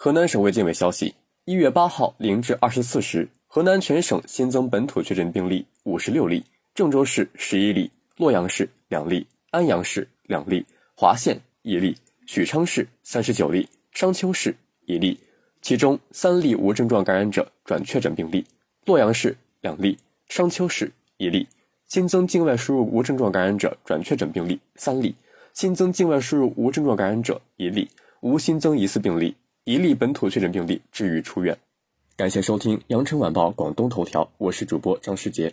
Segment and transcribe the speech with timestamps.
[0.00, 1.12] 河南省卫健委消息，
[1.44, 10.64] 一月八号零至二十四时，河南全省新增本土确诊病例五十六例，郑州市十一例，洛阳市两例，安阳市两例，
[10.94, 14.54] 华县一例，许昌市三十九例，商丘市
[14.86, 15.18] 一例，
[15.62, 18.46] 其中三例无症状感染者转确诊病例，
[18.84, 21.48] 洛阳市两例，商丘市一例，
[21.88, 25.16] 新增境外输入无症状感染者转确诊病例三例，
[25.54, 27.90] 新增境外输入无症状感染者一例，
[28.20, 29.34] 无新增疑似病例。
[29.68, 31.58] 一例本土确诊病例治愈出院。
[32.16, 35.52] 感谢收听《羊城晚报广东头条》，我是主播张世杰。